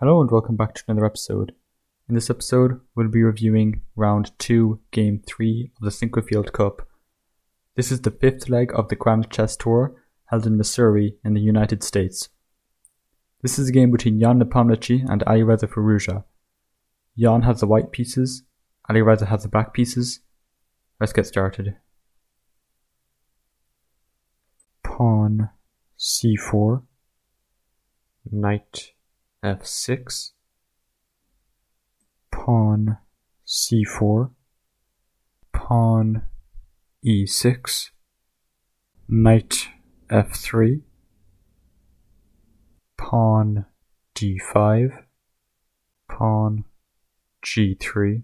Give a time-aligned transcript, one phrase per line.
[0.00, 1.56] Hello and welcome back to another episode.
[2.08, 6.86] In this episode, we'll be reviewing round 2, game 3 of the Sinquefield Cup.
[7.74, 11.40] This is the fifth leg of the Grand Chess Tour held in Missouri in the
[11.40, 12.28] United States.
[13.42, 16.22] This is a game between Jan Nepomniachtchi and Alireza Firouzja.
[17.18, 18.44] Jan has the white pieces,
[18.88, 20.20] Alireza has the black pieces.
[21.00, 21.74] Let's get started.
[24.84, 25.50] Pawn
[25.98, 26.84] c4,
[28.30, 28.92] knight
[29.44, 30.32] f6,
[32.32, 32.98] pawn
[33.46, 34.30] c4,
[35.52, 36.22] pawn
[37.04, 37.90] e6,
[39.08, 39.68] knight
[40.10, 40.82] f3,
[42.96, 43.66] pawn
[44.16, 45.04] d5,
[46.08, 46.64] pawn
[47.44, 48.22] g3,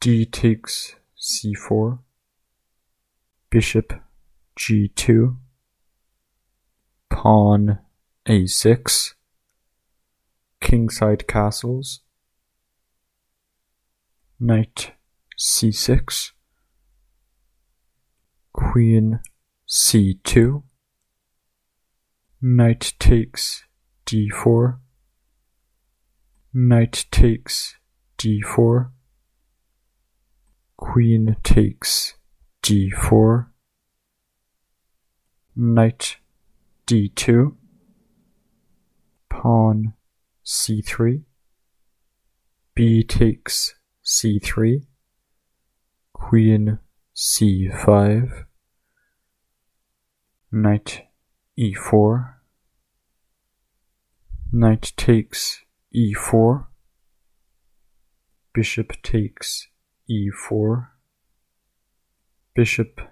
[0.00, 1.98] d takes c4,
[3.50, 3.92] bishop
[4.58, 5.36] g2,
[7.10, 7.78] pawn
[8.26, 9.14] a6,
[10.60, 12.00] kingside castles,
[14.40, 14.92] knight
[15.38, 16.32] c6,
[18.52, 19.20] queen
[19.68, 20.62] c2,
[22.40, 23.64] knight takes
[24.06, 24.78] d4,
[26.54, 27.76] knight takes
[28.18, 28.90] d4,
[30.76, 32.14] queen takes
[32.62, 33.46] d4,
[35.56, 36.16] knight
[36.86, 37.54] d2,
[39.28, 39.94] pawn
[40.48, 41.24] c3,
[42.74, 44.86] b takes c3,
[46.14, 46.78] queen
[47.14, 48.46] c5,
[50.50, 51.02] knight
[51.58, 52.34] e4,
[54.50, 55.60] knight takes
[55.94, 56.64] e4,
[58.54, 59.68] bishop takes
[60.10, 60.86] e4,
[62.54, 63.02] bishop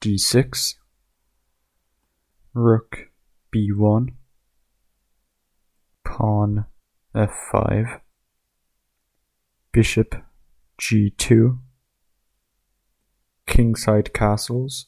[0.00, 0.74] d6,
[2.52, 3.10] rook
[3.54, 4.08] b1,
[6.02, 6.66] pawn
[7.14, 8.00] f5,
[9.72, 10.14] bishop
[10.80, 11.58] g2,
[13.46, 14.86] kingside castles,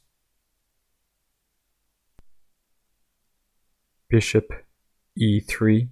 [4.09, 4.53] bishop
[5.19, 5.89] e3,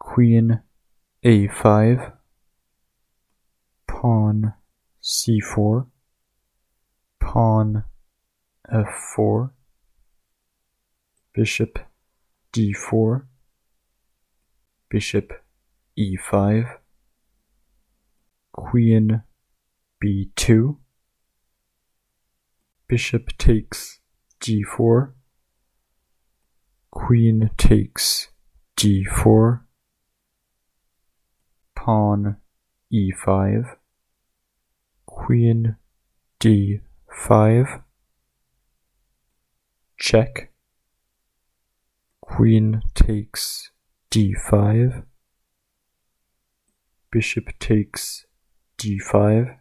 [0.00, 0.60] queen
[1.24, 2.12] a5,
[3.86, 4.54] pawn
[5.02, 5.86] c4,
[7.20, 7.84] pawn
[8.72, 9.50] f4,
[11.32, 11.78] bishop
[12.52, 13.22] d4,
[14.88, 15.32] bishop
[15.98, 16.78] e5,
[18.52, 19.22] queen
[20.02, 20.76] b2,
[22.88, 24.00] bishop takes
[24.40, 25.12] g4,
[26.90, 28.28] queen takes
[28.76, 29.60] g4,
[31.74, 32.36] pawn
[32.92, 33.76] e5,
[35.06, 35.76] queen
[36.40, 37.82] d5,
[39.98, 40.52] check,
[42.20, 43.70] queen takes
[44.10, 45.04] d5,
[47.10, 48.26] bishop takes
[48.78, 49.56] d5,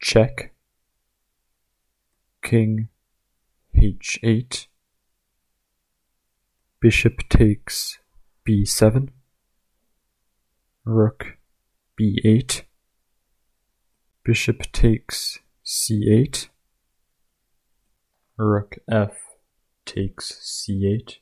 [0.00, 0.54] check,
[2.42, 2.88] king
[3.76, 4.66] h8,
[6.80, 7.98] bishop takes
[8.46, 9.08] b7,
[10.84, 11.38] rook
[11.98, 12.62] b8,
[14.24, 16.48] bishop takes c8,
[18.36, 19.16] rook f
[19.86, 20.32] takes
[20.68, 21.16] c8,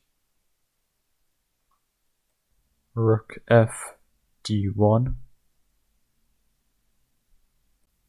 [2.95, 3.95] rook f
[4.45, 5.15] d1,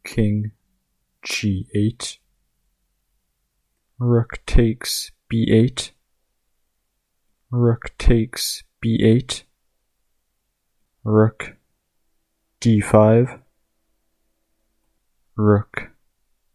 [0.03, 0.51] king
[1.25, 2.17] g8,
[3.97, 5.91] rook takes b8,
[7.49, 9.43] rook takes b8,
[11.05, 11.55] rook
[12.59, 13.39] d5,
[15.37, 15.91] rook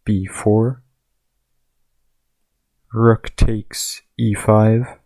[0.07, 0.81] b4,
[2.93, 4.97] rook takes e5,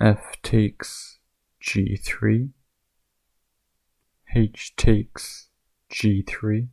[0.00, 1.17] f takes
[1.68, 2.48] g3,
[4.34, 5.48] h takes
[5.92, 6.68] g3,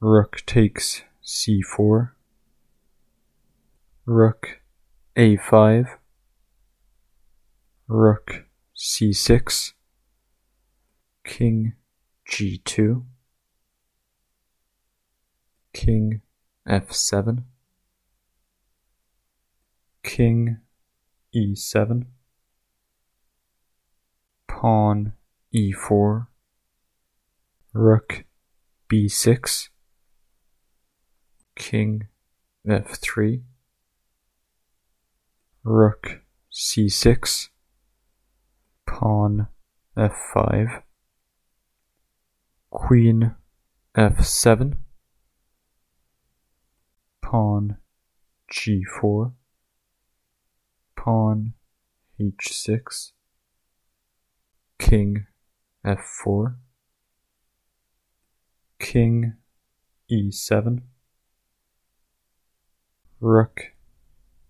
[0.00, 2.10] rook takes c4,
[4.06, 4.60] rook
[5.16, 5.86] a5,
[7.86, 8.44] rook
[8.76, 9.72] c6,
[11.24, 11.74] king
[12.28, 13.04] g2,
[15.72, 16.22] king
[16.68, 17.44] f7,
[20.02, 20.56] king
[21.32, 22.06] e7,
[24.62, 25.12] pawn
[25.52, 26.28] e4,
[27.74, 28.24] rook
[28.88, 29.70] b6,
[31.56, 32.06] king
[32.64, 33.42] f3,
[35.64, 36.20] rook
[36.52, 37.48] c6,
[38.86, 39.48] pawn
[39.98, 40.82] f5,
[42.70, 43.34] queen
[43.96, 44.74] f7,
[47.20, 47.78] pawn
[48.48, 49.32] g4,
[50.94, 51.52] pawn
[52.20, 53.10] h6,
[54.92, 55.24] king
[55.86, 56.56] f4,
[58.78, 59.32] king
[60.10, 60.82] e7,
[63.18, 63.72] rook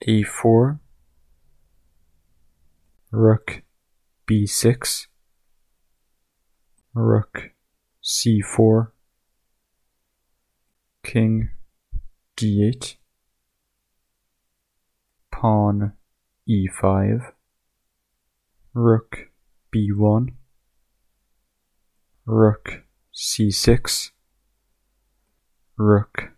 [0.04, 0.80] a4,
[3.12, 3.62] rook
[4.28, 5.06] b6,
[6.92, 7.50] rook
[8.02, 8.88] c4,
[11.04, 11.50] king
[12.36, 12.96] d8,
[15.30, 15.92] pawn
[16.48, 17.32] e5,
[18.74, 19.31] rook
[19.74, 20.28] b1,
[22.26, 22.82] rook
[23.14, 24.10] c6,
[25.76, 26.30] rook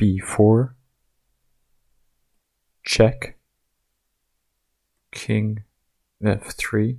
[0.00, 0.74] b4,
[2.84, 3.36] check,
[5.12, 5.64] king
[6.22, 6.98] f3,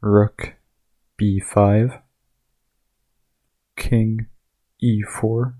[0.00, 0.54] rook
[1.20, 2.00] b5,
[3.76, 4.26] king
[4.82, 5.54] e4,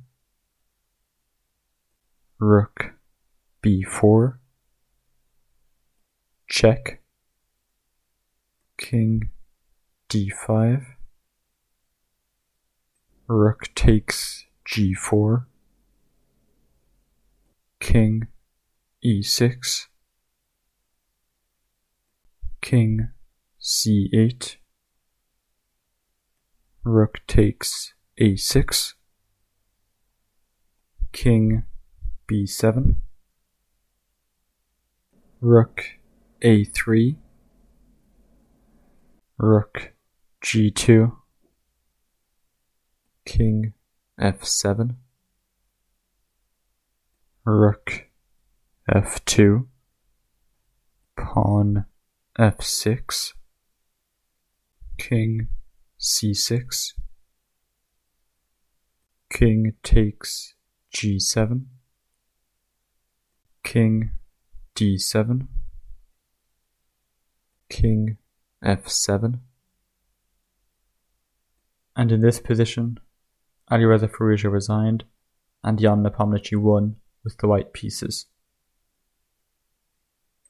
[2.38, 2.92] rook
[3.64, 4.38] b4,
[6.48, 7.03] check,
[8.76, 9.30] king
[10.08, 10.84] d5,
[13.28, 15.44] rook takes g4,
[17.80, 18.26] king
[19.04, 19.86] e6,
[22.60, 23.08] king
[23.60, 24.56] c8,
[26.82, 28.94] rook takes a6,
[31.12, 31.62] king
[32.28, 32.96] b7,
[35.40, 35.84] rook
[36.42, 37.16] a3,
[39.38, 39.92] rook
[40.44, 41.12] g2,
[43.26, 43.72] king
[44.20, 44.94] f7,
[47.44, 48.04] rook
[48.88, 49.66] f2,
[51.16, 51.84] pawn
[52.38, 53.32] f6,
[54.98, 55.48] king
[55.98, 56.92] c6,
[59.32, 60.54] king takes
[60.94, 61.64] g7,
[63.64, 64.10] king
[64.76, 65.48] d7,
[67.68, 68.18] king
[68.64, 69.40] f7.
[71.96, 72.98] And in this position,
[73.70, 75.04] Alireza Firouzja resigned,
[75.62, 78.26] and Jan Nepomniachtchi won with the white pieces.